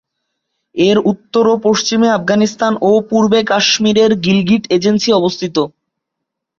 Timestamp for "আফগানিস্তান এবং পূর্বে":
2.11-3.39